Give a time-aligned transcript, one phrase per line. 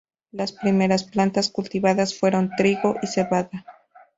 [0.31, 3.65] Las primeras plantas cultivadas fueron trigo y cebada.